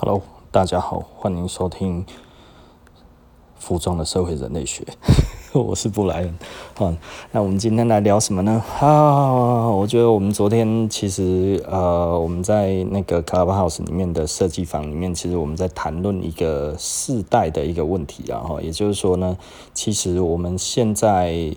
[0.00, 0.22] Hello，
[0.52, 2.06] 大家好，欢迎收听
[3.58, 4.86] 服装的社会人类学。
[5.52, 6.38] 我是布莱恩。
[6.76, 6.94] 好，
[7.32, 8.62] 那我们今天来聊什么呢？
[8.78, 18.38] 啊，我觉得我们昨天其实呃，我们在那个 Clubhouse 里面的设计房里面，其实我们在谈论一个世代的一个问题啊。
[18.38, 19.36] 哈，也就是说呢，
[19.74, 21.56] 其实我们现在。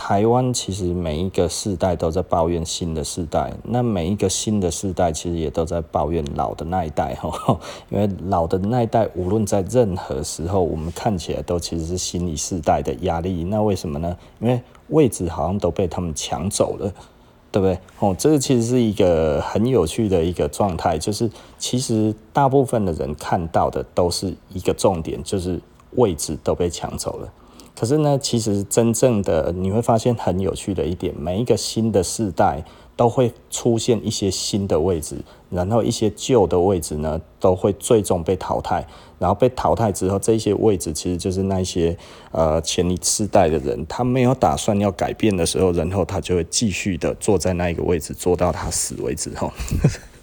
[0.00, 7.58] 台湾其实每一个世代都在抱怨新的世代，那每一个新的世代其实也都在抱怨老的那一代哈，
[7.90, 13.42] 因为老的那一代无论在任何时候，我们看起来都其实是新一世代的压力。
[13.42, 14.16] 那为什么呢？
[14.38, 16.90] 因为位置好像都被他们抢走了，
[17.50, 17.78] 对不对？
[17.98, 21.28] 哦，这个其实是一个很有趣的一个状态，就是
[21.58, 25.60] 其实大部分的人看到的都是一个重点，就是
[25.96, 27.32] 位置都被抢走了。
[27.78, 32.64] 可是呢，其实真正的你会发现很有趣的一点，每一个新的世代
[32.96, 38.84] 都会出现一些新的位置，然后一些旧的位置呢都会最终被淘汰，
[39.20, 41.96] 然后被淘汰之后，这些位置其实就是那些
[42.32, 49.52] 呃前一世代的人，他没有打算要改变的时候，然后他就会继续的坐在那一个位置，坐到他死为止哈。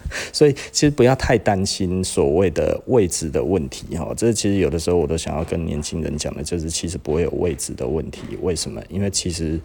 [0.34, 8.22] 所以其实不要太担心所谓的位置的问题哈，这其实有的时候我都想要跟年轻人讲的，就是其实不会有位置的问题。
[8.42, 8.82] 为什么？
[8.90, 9.60] 因为其实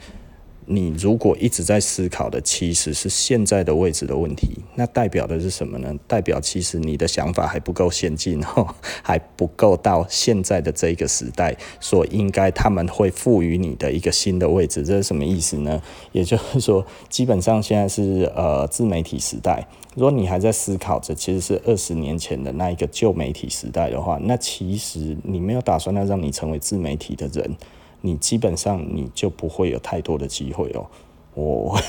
[0.72, 5.92] 你如果一直在思考的其实是现在的位置的问题，那代表的是什么呢？
[6.06, 8.40] 代表其实你的想法还不够先进，
[9.02, 14.84] 还不够到现在的这个时代所应该他们会赋予你的一个新的位置。
[14.84, 15.82] 这是什么意思呢？
[16.12, 19.66] 也就是说，基本上现在是呃自媒体时代。
[19.96, 27.56] 如果你还在思考着其实是二十年前的那一个旧媒体时代的话，那其实你没有打算要让你成为自媒体的人，
[28.00, 30.86] 你基本上你就不会有太多的机会哦。
[31.34, 31.80] 我 哦，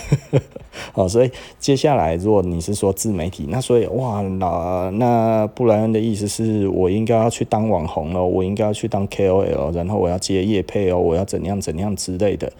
[0.94, 12.54] 好，所以接下来如果你是说自媒体，那所以哇，那那布莱恩的意思是我应该要去当网红了，我应该要去当 KOL，然后我要接业配哦，我要怎样怎样之类的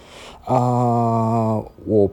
[0.46, 2.10] 啊，我。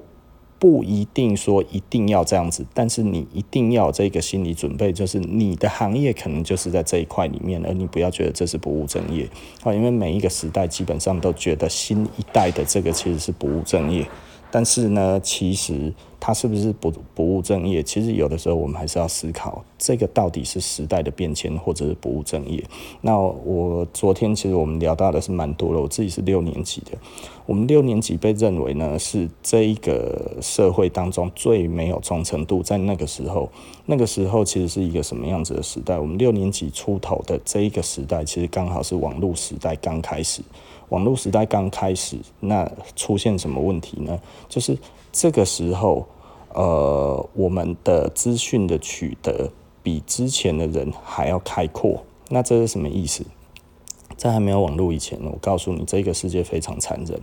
[0.59, 9.29] 不一定说一定要这样子，但是你一定要有这个心理准备，就是你的行业可能就是在这一块里面，而你不要觉得这是不务正业
[9.63, 14.07] 啊，因为每一个时代基本上都觉得新一代的这个其实是不务正业。
[14.51, 17.83] 但是呢，其实它是不是不不务正业？
[17.83, 22.65] 其实有的时候我们还是要思考，这个到底是时代的变迁，或者是不务正业。
[23.03, 26.97] 那我昨天其实我们聊到的是蛮多的，我自己是六年级的，
[27.45, 33.51] 我们六年级被认为呢是这一个社会当中最没有忠诚度，在那个时候，
[33.85, 35.99] 那个时候其实是一个什么样子的时代？
[35.99, 40.41] 我们六年级出头的这一个时代，其实刚好是网络时代刚开始。
[40.91, 44.19] 网络时代刚开始，那出现什么问题呢？
[44.49, 44.79] 就是
[45.13, 46.07] 这个时候，
[46.55, 49.51] 呃，我们的资讯的取得
[49.83, 52.03] 比之前的人还要开阔。
[52.31, 53.25] 那这是什么意思？
[54.17, 57.21] 在还没有网络以前，我告诉你，这个世界非常残忍，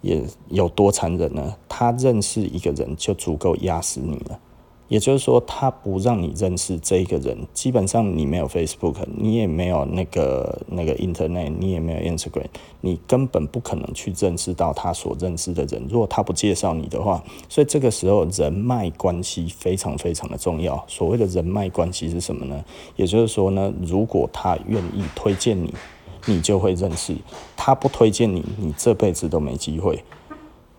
[0.00, 1.56] 也有多残忍呢？
[1.68, 4.38] 他认识一个人就足够压死你了。
[4.88, 12.46] 也就是说，他不让你认识这一个人，基本上你没有 Facebook，你也没有那个那个 Internet，你也没有 Instagram，
[12.80, 15.86] 你根本不可能去认识到他所认识的人。
[15.90, 20.82] 如果他不介绍你的话，所以这个时候人脉关系非常非常的重要。
[20.88, 22.64] 所谓的人脉关系是什么呢？
[22.96, 25.72] 也就是说呢，如果他愿意推荐你，
[26.24, 27.14] 你就会认识；
[27.56, 30.02] 他不推荐你，你这辈子都没机会。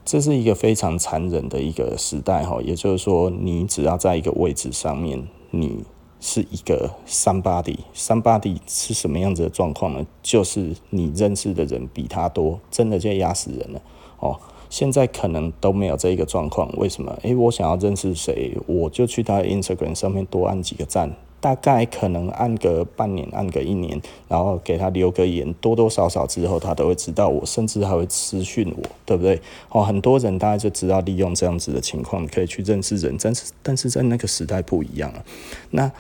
[0.10, 5.84] 这是一个非常残忍的一个时代哈，也就是说，你只要在一个位置上面，你
[6.20, 10.04] 是一个 somebody，somebody 是什么样子的状况呢？
[10.24, 13.80] 就是你认识的人比他多，真的就压死人了
[14.20, 14.36] 哦。
[14.68, 17.16] 现在可能都没有这一个状况，为什么？
[17.22, 21.16] 诶，我想要认识谁，我就去他的 Instagram 上面多按几个赞。
[21.42, 29.42] 大概可能按个半年，按个一年，然后给他留个言，多多少少之后他都会知道我，甚至还会私讯我，对不对？
[29.70, 35.24] 哦，很多人大概就知道利用这样子的情况可以去认识人，但是但是在那个时代不一样了，
[35.72, 35.92] 那。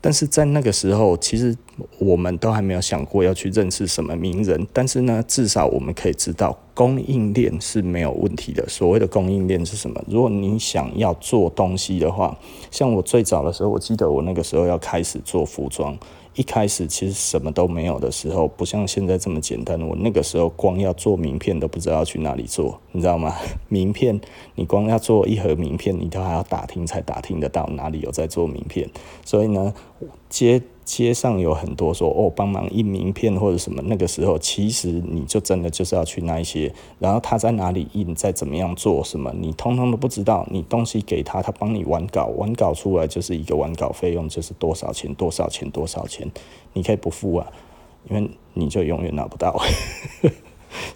[0.00, 1.56] 但是在那个时候，其实
[1.98, 4.66] 我们都还没有想过要去认识什么名人。
[4.72, 8.64] 但是呢，至少我们可以知道供应链是没有问题的。
[8.68, 10.02] 所谓的供应链是什么？
[10.08, 12.38] 如果你想要做东西的话，
[12.70, 15.98] 像我最早的时候，我记得我那个时候要开始做服装。
[16.38, 19.82] 一开始其实什么都没有的时候，不像现在这么简单。
[19.82, 23.34] 我那个时候光要做名片都不知道去哪里做，你知道吗？
[23.66, 24.20] 名片
[24.54, 28.88] 你光要做一盒名片，你都还要打听才打听得到哪里有在做名片。
[29.24, 29.74] 所以呢，
[30.28, 40.46] 接街上有很多说哦，帮忙印名片或者什么，那个时候其实你就真的就是要去那一些，然后他在哪里印，再怎么样做什么，你通通都不知道。
[40.50, 46.26] 你东西给他，他帮你完稿，完稿出来就是一个完稿费用，就是多少钱多少钱多少钱，
[46.72, 47.46] 你可以不付啊，
[48.08, 49.60] 因为你就永远拿不到。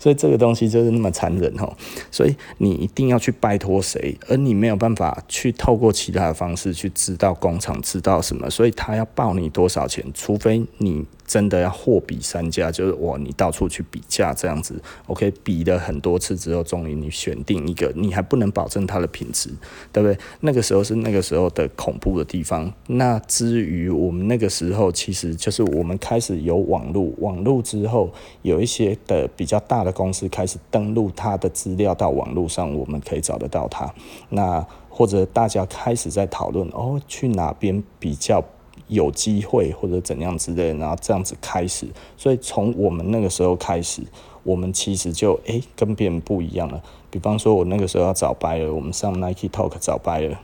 [0.02, 1.72] 所以这个东西就是那么残忍哈，
[2.10, 11.06] 所以你一定要去拜托谁，而你没有办法去透过其他的方式去知道工厂知道什么，所以他要报你多少钱，除非你。
[11.26, 19.48] 真的要货比三家，就是哇，你到处去比价这样子，OK，比了很多次之后，终于你选定一个，你还不能保证它的品质，
[19.92, 20.18] 对不对？
[20.40, 22.70] 那个时候是那个时候的恐怖的地方。
[22.88, 28.10] 那至于我们那个时候，其实就是我们开始有网络，网络之后
[28.42, 33.92] 有一些的比较大的公司开始登录它的资料到网络上，我们可以找得到它。
[34.28, 38.44] 那或者大家开始在讨论哦，去哪边比较？
[38.92, 41.86] 有机会或者怎样之类，然后这样子开始，
[42.16, 44.02] 所以从我们那个时候开始，
[44.42, 46.82] 我们其实就诶、跟别人不一样了。
[47.10, 50.34] 比方说，我那个时候要找 buyer，我们上 Nike Talk 找 buyer，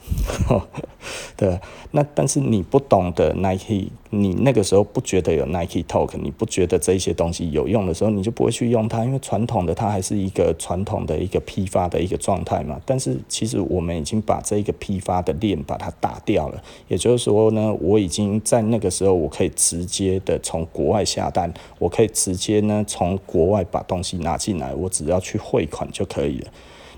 [1.35, 1.59] 对。
[1.93, 12.81] 那但是你不懂得 Nike，你那个时候不觉得有 Nike Talk，你不觉得这些东西有用的时候，你就不会去用它，因为传统的它还是一个传统的一个批发的一个状态嘛。
[12.87, 26.49] 但是其实我们已经把这个批发的链把它打掉了，也就是说呢，我已经在那个时候我可以直接的从国外下单，我可以直接呢从国外把东西拿进来，我只要去汇款就可以了。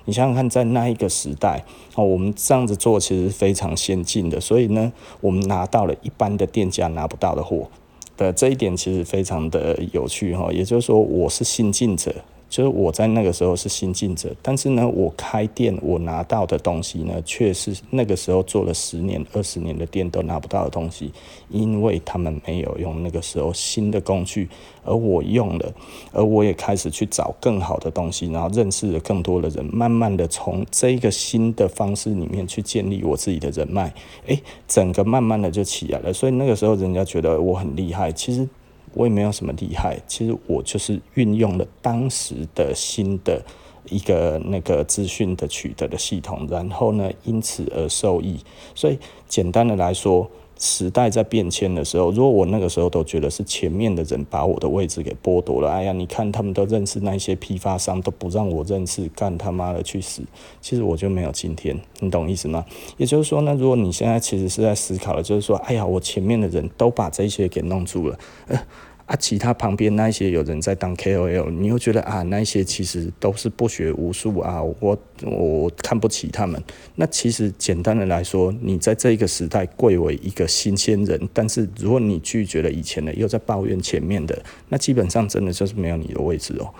[0.05, 1.65] 你想想看，在那一个时代，
[1.95, 7.69] 哦，我们这样子做其实非常先进的，所以呢，我们拿到了一般的店家拿不到的货
[8.17, 10.53] 的这一点，其实非常的有趣哈。
[10.53, 12.15] 也就是说，我是新进者。
[12.51, 21.13] 就是我在那个时候是新进者，但是呢，我开店我拿到的东西呢，却是那个时候做了十年、二十年的店都拿不到的东西，
[21.49, 24.49] 因为他们没有用那个时候新的工具，
[24.85, 25.73] 而我用了，
[26.13, 33.95] 而我也开始去找更好的东西，然后认识了更多的人，慢慢的从这个新的方式里面去建立我自己的人脉，
[34.27, 34.37] 诶，
[34.67, 38.49] 整个慢慢的就起来了，所以那个时候人家觉得我很厉害，其实。
[38.95, 43.43] 我也没有什么厉害，其实我就是运用了当时的新的
[43.89, 48.39] 一个那个资讯的取得的系统，然后呢，因此而受益。
[48.75, 50.31] 所以简单的来说，
[50.63, 60.23] 时代在变迁的时候，如果我那个时候都觉得是前面的人把我的位置给剥夺了，哎呀，你看他们都认识那些批发商，都不让我认识，干他妈的去死！
[60.61, 62.63] 其实我就没有今天，你懂意思吗？
[62.99, 68.19] 也就是说呢，如果你现在其实是在思考了，就是说，哎呀，我前面的人都把这些给弄住了，
[68.49, 68.63] 呃
[69.11, 76.63] 啊，其他旁边那些有人在当 KOL，你又觉得啊，那些其实都是不学无术啊，我我看不起他们。
[76.95, 86.73] 那其实简单的来说，你在这一个时代贵为一个新鲜人，但是如果你拒绝了以前的，又在抱怨前面的，那基本上真的就是没有你的位置哦。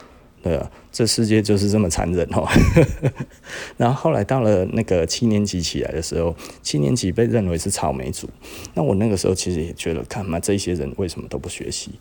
[0.43, 2.49] 对啊，这世界就是这么残忍哦。
[3.77, 8.29] 然后后来到了那个七年级起来的时候，七年级被认为是草莓族。
[8.75, 11.93] 那我那个时候其实也觉得，看嘛，这些人为什么都不学习？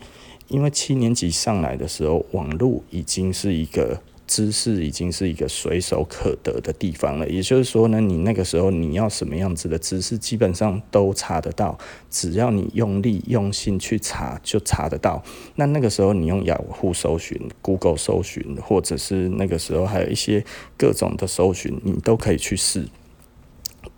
[0.47, 4.01] 因为七年级上来的时候，网络已经是一个。
[4.29, 11.75] 知识已经是一个随手可得的地方了，也就是说呢，你那个时候你要什么样子的知识，基本上都查得到，
[12.11, 15.23] 只要你用力用心去查，就查得到。
[15.55, 20.45] 那那个时候你用雅虎搜寻、Google 搜寻，或者是那个时候还有一些
[20.77, 22.85] 各种的搜寻，你都可以去试。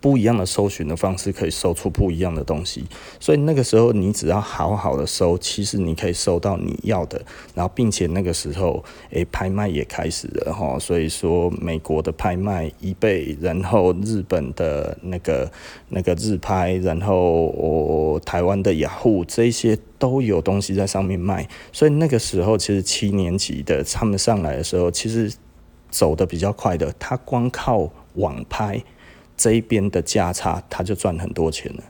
[0.00, 2.84] 不一样的搜寻的方式可以搜出不一样的东西，
[3.20, 7.20] 所以那个时候你只要好好的搜，其实你可以搜到你要的。
[7.54, 10.78] 然后，并且那个时候，诶，拍卖也开始了哈。
[10.78, 15.50] 所以说，美国的拍卖一倍然后日本的那个
[15.88, 21.48] 那个日拍，然后我台湾的雅虎，这些都有东西在上面卖。
[21.72, 25.32] 所以那个时候，其实七年级的他们上来的时候，其实
[25.90, 28.82] 走得比较快的，他光靠网拍。
[29.36, 31.82] 这一边的价差，他就赚很多钱了。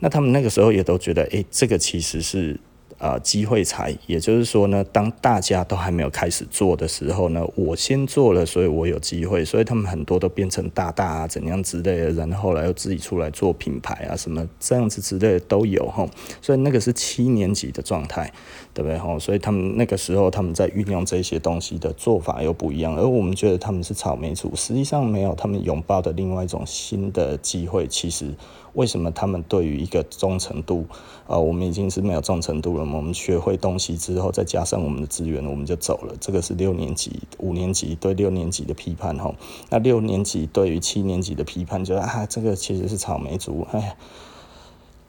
[0.00, 2.58] 那他们那个时候也都觉得，诶，这个其实是。
[3.00, 16.04] 呃，机会财，也就是说呢，当大家都还没有开始做的时候呢，我先做了，所以我有机会，所以他们很多都变成大大啊，怎样之类的，然后后来又自己出来做品牌啊，什么这样子之类的都有哈，
[16.42, 18.32] 所以那个是七年级的状态，
[18.78, 19.18] 对不对哈？
[19.18, 28.32] 所以他们那个时候他们在运用这些东西的做法又不一样，而我们觉得他们是草莓族，实际上没有，他们拥抱的另外一种新的机会，其实。
[28.74, 30.86] 为什么他们对于一个忠诚度，
[31.26, 32.98] 呃，我们已经是没有忠诚度了吗？
[32.98, 36.14] 我们学会东西之后，再加上我们的资源，我们就走了。
[36.20, 39.34] 这个是六年级、五年级对六年级的批判哈。
[39.70, 43.66] 那六年级对于七年级的批判，就是啊，这个其实是草莓族。
[43.72, 43.96] 哎呀，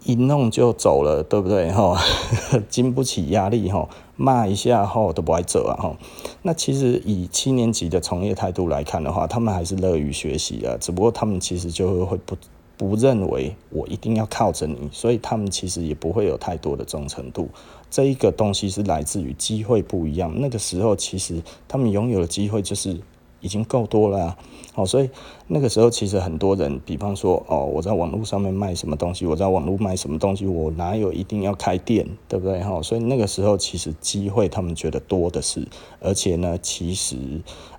[0.06, 1.72] 一弄就走了，对不对？
[1.72, 2.00] 哈，
[2.70, 5.98] 经不起压力，哈，骂一下后都不爱走啊，哈。
[6.42, 12.38] 那其实以七年级的从业态度来看的话，他们还是乐于学习的，只不过他们其实就会不
[12.78, 17.50] 不认为我一定要靠着你，所以他们其实也不会有太多的忠诚度。
[17.92, 22.98] 这一个东西是来自于机会不一样，那个时候其实他们拥有的机会就是。
[23.42, 24.38] 已经够多了，
[24.74, 25.10] 好，所以
[25.48, 32.62] 那个时候其实很多人，比方说，哦，我在网络上面卖什么东西，我在网络卖什么东西，我哪有一定要开店，对不对？
[32.62, 35.68] 哈，所以那个时候其实机会他们觉得多的是，
[36.00, 37.18] 而且呢，其实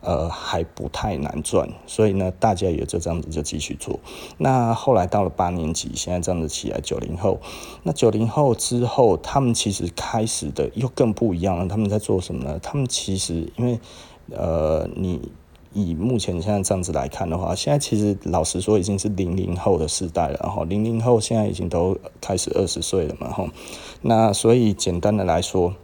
[0.01, 4.01] 呃还不太难赚，所以呢，大家也就这样子就继续做。
[4.39, 7.39] 那后来到了八年级，现在这样子起来，九零后，
[7.83, 11.69] 那九零后之后，他们其实开始的又更不一样了。
[11.69, 12.59] 他们在做什么呢？
[12.63, 13.79] 他们其实因为
[14.31, 15.31] 呃，你。
[15.73, 23.49] 以目前现在这样子来看的话，现在其实老实说已经是零零后的世代了，然后零零后现在已经都开始二十岁了嘛，吼，
[24.03, 25.75] 那所以简单的来说，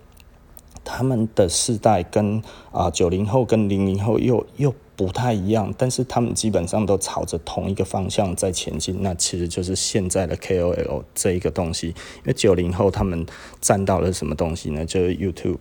[0.85, 13.25] 他们的世代跟啊九零后跟零零后又又不太一样，但是他们基本上都朝着同一个方向在前进，那其实就是现在的 KOL 这一个东西，因为九零后他们
[13.61, 14.85] 占到了什么东西呢？
[14.85, 15.59] 就是 YouTube。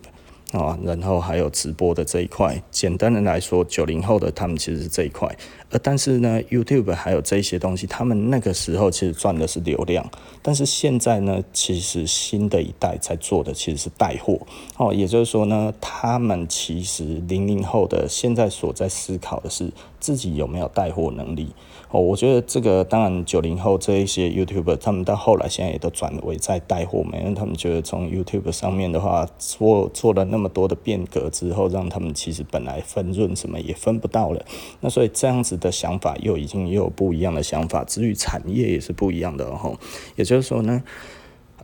[0.52, 5.28] 啊，然后还有直播的这一块，简单的来说，九零后的他们其实是这一块，
[5.70, 10.08] 呃但是呢，YouTube 还有这些东西，他们那个时候其实赚的是流量，
[10.42, 14.38] 但是现在呢，其实新的一代在做的其实是带货，
[14.76, 21.48] 哦，也就是说呢，他们其实零零后的现在所在思考的是自己有没有带货能力。
[21.90, 34.44] 哦，我觉得这个当然九零后这一些 YouTube，他们到后来现在也都转为在带货嘛，因为他们觉得从 YouTube 上面的话做做了那么多的变革之后，让他们其实本来分润什么也分不到了，
[34.80, 39.78] 那所以这样子的想法又已经又有不一样的想法，至于产业也是不一样的哦，
[40.16, 40.82] 也就是说呢。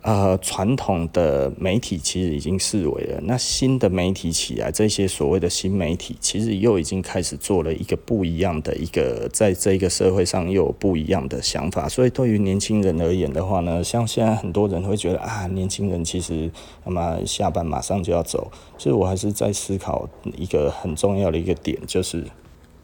[0.03, 11.89] 呃，传统的媒体其实已经式微了，那新的媒体起来，这些所谓的新媒体，其实又已经开始做了一个不一样的一个，在这个社会上又有不一样的想法。
[11.89, 16.51] 所以对于年轻人而言的话呢，像现在很多人会觉得啊，年轻人其实
[16.85, 22.25] 那么下班马上就要走，所以我还是在思考一个很重要的一个点，就是。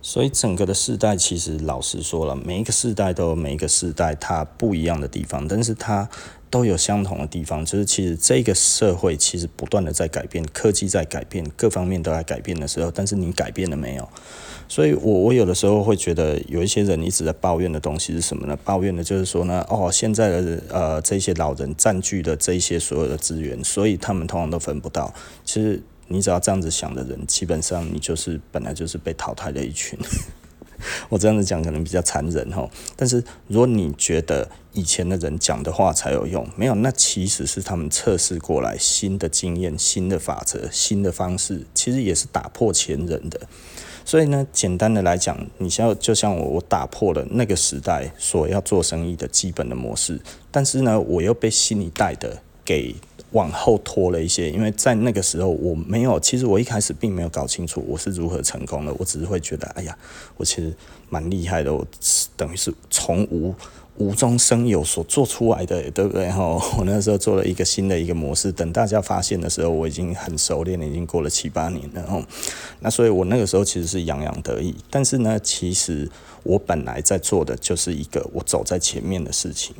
[0.00, 6.08] 所以整个的世代，其实老实说了，每一个世代都有每一个世代它不一样的地方，但是它
[6.50, 14.08] 都有相同的地方，就是其实这个社会其实不断的在改变，科技在改变，各方面都在改变的时候，但是你改变了没有？
[14.68, 18.58] 所以我我有的时候会觉得，有一些人一直在抱怨的东西是什么呢？
[18.64, 25.12] 抱怨的就是说呢，哦，现在的呃这些老人占据了这些所有的资源，所以他们通常都分不到。
[25.44, 25.82] 其实。
[26.10, 29.98] 你只要这样子想的人，基本上你就是本来就是被淘汰的一群。
[31.08, 43.40] 我这样子讲可能比较残忍哈，但是如果你觉得以前的人讲的话才有用，没有，那其实是他们测试过来新的经验、新的法则、新的方式，其实也是打破前人的。
[44.04, 50.18] 所以呢，简单的来讲，你像就像我，我打破了那个时代所要做生意的基本的模式，
[50.50, 52.94] 但是呢，我又被新一代的给。
[53.32, 59.94] 往后拖了一些，因为在那个时候我没有，其实我一开始并没有搞清楚我是如何成功的，我只是会觉得，哎呀，
[60.38, 60.74] 我其实
[61.10, 61.86] 蛮厉害的，我
[62.38, 63.54] 等于是从无
[63.98, 66.30] 无中生有所做出来的，对不对？
[66.30, 66.42] 哈，
[66.78, 72.26] 我那时候做了一个新的一个模式，等大家发现的时候，我已经很熟练了，已经过了七八年了，哈，
[72.80, 76.10] 那所以我那个时候其实是洋洋得意，但是呢，其实
[76.44, 79.76] 我本来在做的就是一个我走在前面的事情。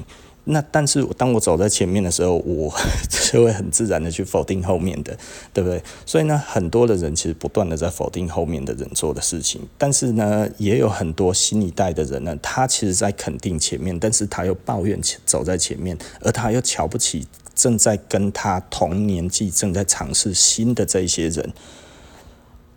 [0.50, 2.72] 那但是当我走在前面的时候，我
[3.30, 5.16] 就会很自然的去否定后面的，
[5.52, 5.82] 对不对？
[6.06, 21.52] 所以呢，很多的人其实不断的在否定后面的人做的事情，但是呢，也有很多新一代的人呢，他其实在肯定前面，但是他又抱怨走在前面，而他又瞧不起正在跟他同年纪正在尝试新的这一些人。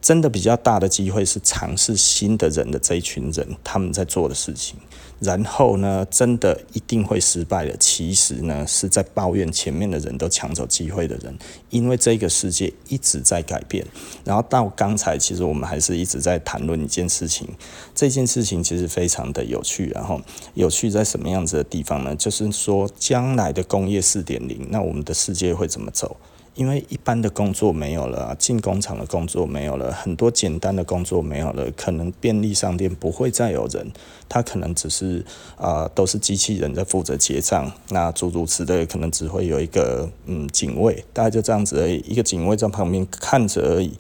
[0.02, 4.78] 真的比较大的机会是尝试新的人的这一群人，他们在做的事情。
[5.20, 7.78] 然后呢，真的一定会失败的。
[7.78, 11.38] 其实呢，是在抱怨前面的人都抢走机会的人，
[11.70, 13.86] 因为这个世界一直在改变。
[14.26, 17.48] 然后到刚才，其实我们还是一直在谈论一件事情。
[17.94, 19.92] 这件事情其实非常的有趣。
[19.94, 20.20] 然后
[20.56, 22.16] 有趣在什么样子的地方呢？
[22.16, 26.18] 就是说，将来的工业四点零，那我们的世界会怎么走？
[26.62, 33.92] 因为一般的工作没有了，进工厂的工作没有了，很多简单的工作没有了，可能便利商店不会再有人，
[34.30, 35.26] 他可能只是
[35.58, 43.98] 啊、都是机器人在负责结账，那诸如此类，可能只会有一个嗯警卫，大概就这样子而已，一个警卫在旁边看着而已。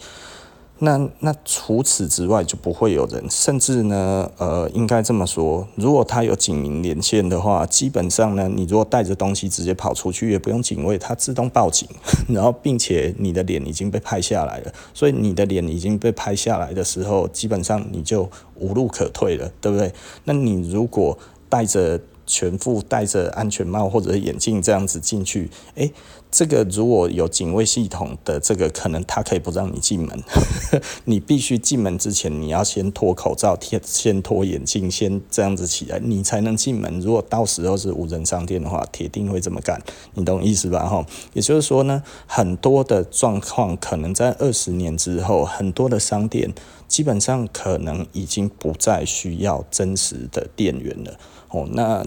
[0.83, 11.87] 那那除此之外就不会有人，甚至呢，呃，应该这么说，如果他有警民连线的话，基本上呢，你如果带着东西直接跑出去，也不用警卫，他自动报警，
[12.29, 19.93] 然后并且你的脸已经被拍下来了，所以你的脸已经被拍下来的时候，基本上你就无路可退了，对不对？
[20.23, 21.15] 那你如果
[21.47, 25.91] 带着全副戴着安全帽或者眼镜这样子进去，诶，
[26.31, 30.23] 这个如果有警卫系统的这个，可能他可以不让你进门。
[31.03, 37.01] 你必须进门之前，你要先脱口罩，贴先脱眼镜，先这样子起来，你才能进门。
[37.01, 39.81] 如果到时候是无人商店的话，铁定会这么干，
[40.13, 40.87] 你懂意思吧？
[40.87, 46.53] 哈，也就是说呢，很多的状况可能在二十年之后，很多的商店
[46.87, 51.17] 基本上可能已经不再需要真实的店员了。
[51.49, 52.05] 哦，那。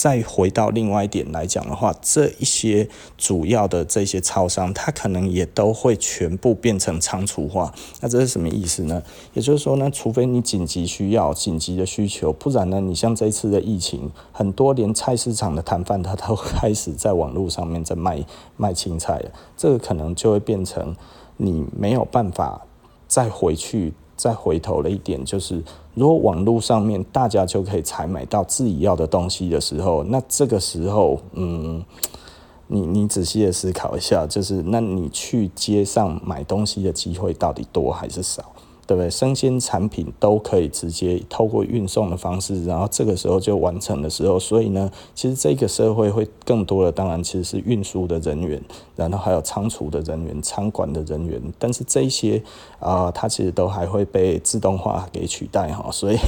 [0.00, 7.74] 再回到另外一点来讲的话，这一些主要的这些超商，它可能也都会全部变成仓储化。
[8.00, 9.02] 那这是什么意思呢？
[9.34, 18.24] 也就是说呢，除非你紧急需要、紧急的需求，不然呢，你像这一次的疫情，很多连菜市场的摊贩他都开始在网络上面在卖
[18.56, 19.32] 卖青菜了。
[19.56, 20.94] 这个可能就会变成
[21.38, 22.64] 你没有办法
[23.08, 23.94] 再回去。
[24.18, 25.62] 再回头了一点，就是
[25.94, 31.82] 如果网络上面大家就可以采买到自己要的东西的时候，那这个时候，嗯，
[32.66, 38.44] 你你仔细的思考一下，就是那你去街上买东西的机会到底多还是少？
[38.86, 39.10] 对不对？
[39.10, 48.58] 生鲜产品都可以直接透过运送的方式，然后这个时候就完成的时候，所以呢，其实这个社会会更多的，当然其实是运输的人员，
[48.96, 52.42] 然后还有仓储的人员、仓管的人员，但是这些、
[52.80, 56.18] 呃，它其实都还会被自动化给取代哈， 所以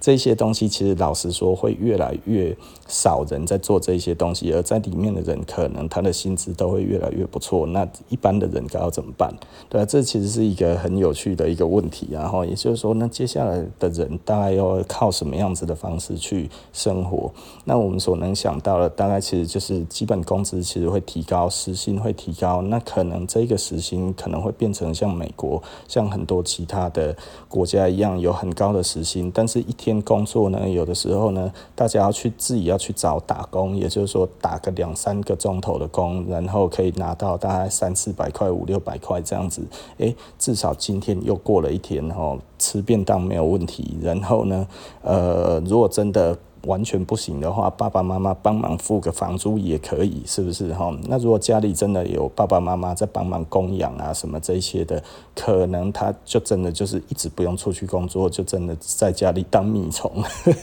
[0.00, 2.56] 这些东西其实老实说会越来越
[2.88, 9.32] 少人在做这些东西，而在里面的人可能他的薪资都会越来越不错，那一般的人该要怎么办？
[9.68, 12.08] 对啊，这其实是一个很有趣的一个问题。
[12.10, 17.32] 然后也就是说，那接下来的人大概要靠什么样子的方式去生活？
[17.64, 22.60] 那我们所能想到的，大概其实就是基本工资其实会提高，时薪会提高。
[22.62, 27.16] 那可能这个时薪可能会变成像美国、像很多其他的
[27.48, 29.30] 国家一样，有很高的时薪。
[29.34, 39.62] 但是一天工作呢，有的时候呢，大家要去自己要去找打工，也就是说打个两三个钟头的工，然后可以拿到大概三四百块、五六百块这样子。
[39.98, 42.06] 诶，至少今天又过了一天。
[42.08, 44.66] 然后吃便当没有问题，然后呢，
[45.02, 46.36] 呃，如果真的。
[46.66, 50.94] 完全不行的话，爸爸妈妈帮忙付个房租也可以，是不是哈？
[51.08, 55.02] 那如果家里真的有爸爸妈妈在帮忙供养啊什么这些的，
[55.34, 60.10] 可能他就真的就是一直不用出去工作，就真的在家里当米虫，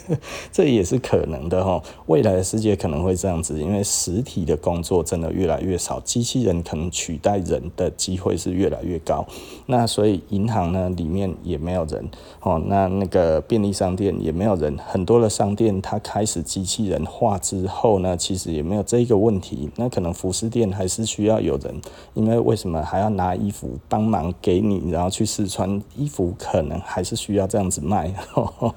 [0.51, 1.81] 这也是可能的哈。
[2.07, 9.25] 未来的世界可能会这样子，因为实体的工作真的越来越少，机器人可能取代人的机会是越来越高。
[9.67, 12.09] 那所以银行呢里面也没有人
[12.41, 19.69] 哦，那那个便利商店也没有人，很多的商店开始机器人化之后呢，其实也没有这个问题。
[19.75, 21.81] 那可能服饰店还是需要有人，
[22.13, 28.75] 因为为什么还要拿衣服帮忙给你，然后去试穿衣服，可能还是需要这样子卖，呵 呵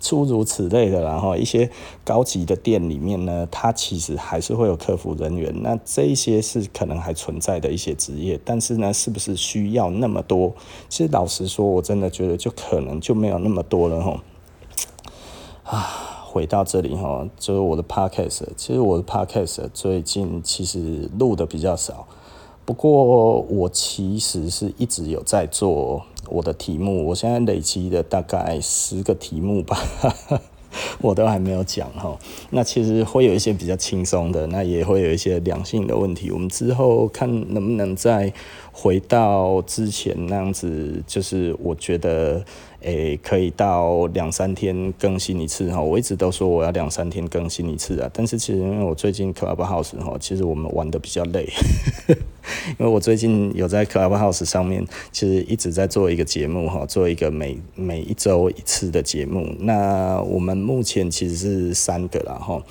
[0.00, 1.02] 诸如此类的。
[1.02, 1.70] 然后一些
[2.04, 5.54] 高级的店里面呢，它其实还是会有客服人员。
[5.62, 10.52] 那这一些是可能还存在的一些职业，但是呢，是不是需要那么多？
[10.88, 14.20] 其实老实说，我真的觉得就可能就没有那么多了，吼
[15.64, 15.99] 啊。
[16.32, 18.42] 回到这里哈，就是我的 podcast。
[18.56, 22.06] 其实我的 podcast 最近其实录的比较少，
[22.64, 27.04] 不过我其实是一直有在做我的题目。
[27.08, 29.76] 我现在累积的大概十个题目吧，
[31.02, 32.16] 我都还没有讲哈。
[32.50, 36.30] 那其实会有一些比较轻松的，那也会有一些良性的问题。
[36.30, 38.32] 我们之后看能不能再
[38.70, 42.44] 回到之前那样子，就是我觉得。
[42.82, 51.46] 诶、可以到两三天更新一次哈，我一直都说我要两三天更新一次啊，但是其实因为我最近 Clubhouse 哈，其实我们玩的比较累，
[52.78, 62.62] 因为我最近有在 Clubhouse 上面，其实一直在做一个节目哈，做一个每每一周一次的节目，那我们目前其实是三个啦哈。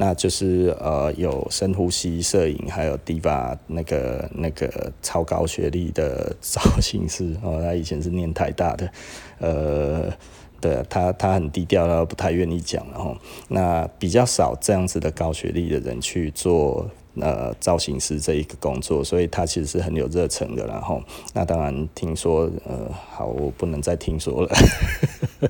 [0.00, 8.88] 那就是呃，有深呼吸摄影，还有 Diva 那个那个超高学历的造型师 哦，他以前是念台大的，
[9.40, 10.12] 呃，
[10.60, 13.16] 对，他他很低调，然后不太愿意讲，然后
[13.48, 16.88] 那比较少这样子的高学历的人去做
[17.20, 21.02] 呃造型师这一个工作，所以他其实是很有热忱的，然后
[21.34, 24.54] 那当然听说呃，好，我不能再听说了。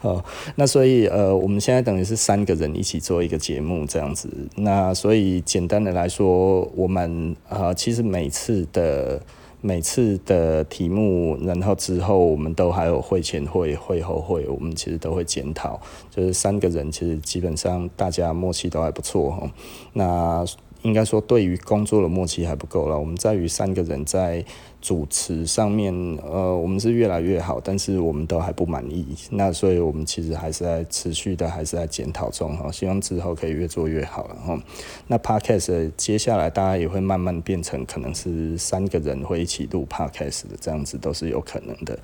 [0.00, 0.22] 好，
[0.56, 4.28] 那所以呃，我们现在等于是三个人一起做一个节目这样子。
[4.56, 9.22] 那所以简单的来说，我们啊、呃，其实每次的
[9.62, 15.80] 每次的题目，然后之后我们都还有会前会、会后会，我们其实都会检讨。
[16.10, 19.50] 就是三个人其实基本上大家默契都还不错哈。
[19.94, 20.44] 那
[20.82, 22.98] 应该说，对于工作的默契还不够了。
[22.98, 24.44] 我们在于三个人在
[24.80, 29.06] 主持上面，呃，我们是越来越好，但是我们都还不满意。
[29.30, 32.70] 那所以我们其实还是在持续的，还是在检讨中哈。
[32.72, 34.60] 希望之后可以越做越好了哈。
[35.06, 41.96] 那 Podcast 接下来大家也会慢慢变成可能是三个人会一起录 Podcast 的这样子，都是有可能的。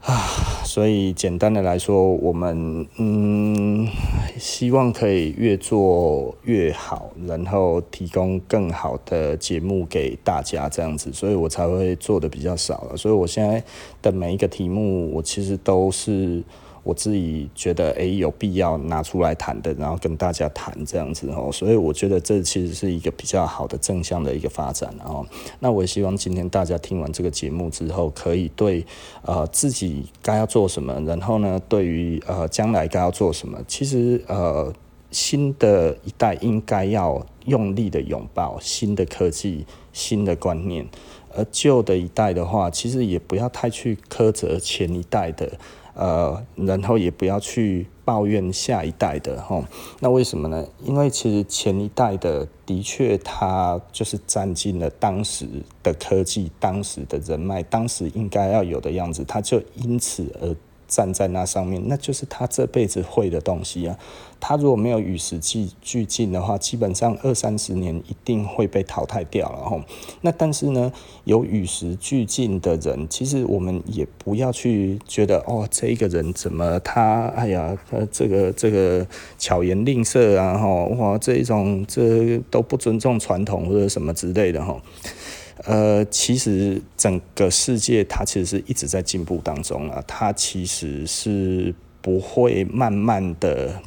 [0.00, 3.86] 啊，所以简单的来说，我们嗯，
[4.38, 12.96] 希望可以越做越好，然后提供更好的节目给大家这样子，所以我才会做的比较少了。
[12.96, 13.62] 所以我现在
[14.00, 16.42] 的每一个题目，我其实都是。
[16.88, 25.26] 我自己觉得，诶，有必要拿出来谈的，然后跟大家谈这样子哦，所以我觉得这其实是一个比较好的正向的一个发展，哦，
[25.60, 28.86] 那我也希望今天大家听完这个节目之后，可以对
[29.20, 34.72] 呃自己该要做什么，然后呢，对于呃将来该要做什么，其实呃
[35.10, 40.86] 新的一代应该要用力的拥抱新的科技、新的观念，
[41.36, 45.52] 而旧的一代的话，其实也不要太去苛责前一代的。
[45.98, 49.64] 呃，然后也不要去抱怨下一代的吼，
[50.00, 50.64] 那为什么呢？
[50.84, 55.46] 因为其实前一代的的确，他就是占尽了当时
[55.82, 60.56] 的科技、当时的人脉、当时应该要有的样子，他就因此而。
[60.88, 63.96] 站在那上面，那就是他这辈子会的东西啊。
[64.40, 69.84] 他如果没有与时俱进的话，基本上二三十年一定会被淘汰掉了哈。
[70.20, 70.92] 那但是呢，
[71.24, 79.04] 有与时俱进的人，其实我们也不要去觉得哦，这一个人怎么他哎呀，他这个这个
[79.36, 84.80] 巧言令色啊哈，哇，这一种这都不尊重传统或者什么之类的哈。
[85.64, 93.82] 呃，其实整个世界它其实是一直在进步当中啊，它其实是不会慢慢的，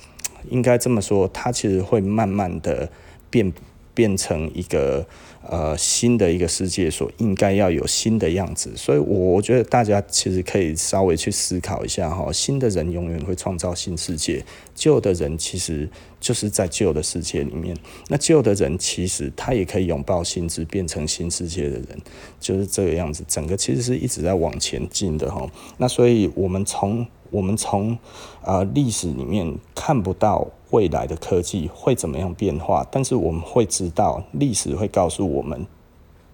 [0.49, 2.89] 应该这么说，它其实会慢慢的
[3.29, 3.51] 变
[3.93, 5.05] 变成一个。
[5.49, 17.75] 呃，新的一个世界所应该要有新的样子，所以我觉得大家其实可以稍微去思考一下哈，新的人永远会创造新世界，旧的人其实就是在旧的世界里面，
[18.07, 21.99] 那旧的人其实他也可以拥抱新知，变成新世界的人，
[22.39, 27.97] 就是这个样子，整个其实是一直在往前进的哈，那所以我们从我们从
[28.43, 30.47] 呃历史里面看不到。
[30.71, 32.87] 未来的科技会怎么样变化？
[32.89, 35.67] 但是我们会知道，历史会告诉我们，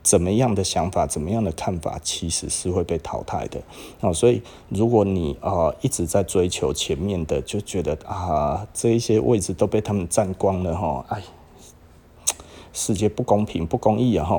[0.04, 3.60] 怎么样的想法、怎么样的看法，其实是会被淘汰的。
[4.00, 11.24] 哦，所以如果你呃一直在追求前面的，就觉得啊，这一些位置都被他们占光了哈，哎。
[12.78, 14.30] 世界不公平、不公义啊！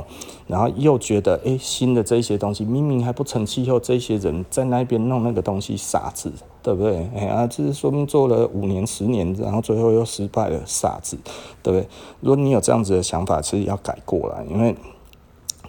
[0.47, 7.09] 然后又觉得，哎，新的这些东西明明还不成气候，这些人在那边弄那个东西，傻子，对不对？
[7.17, 11.19] 哎呀，这是说明做了五年、十年，然后最后又失败了，傻子，
[11.63, 11.89] 对不对？
[12.21, 14.75] 如果你有这样子的想法，其实要改过来，因为。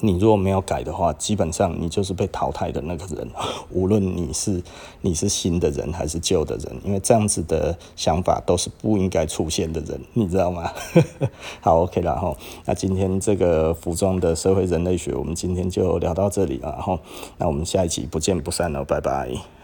[0.02, 3.28] 你如果没有改的话，基本上你就是被淘汰的那个人。
[3.72, 4.62] 无论你是
[5.02, 10.72] 你是新的人还是旧的人，因为这样子的想法都是不应该出现的人，你知道吗？
[11.62, 12.36] 好，OK 了哈。
[12.66, 17.00] 那今天这个服装的社会人类学，我们今天就聊到这里了哈。
[17.38, 19.59] 那我们下一期不见不散了，拜拜。